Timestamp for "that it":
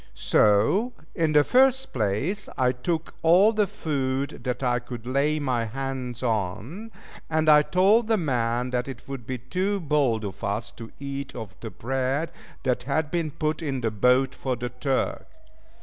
8.71-9.07